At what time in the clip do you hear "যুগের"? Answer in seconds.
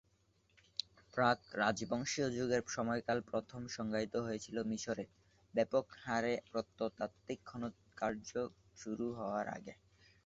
2.31-2.61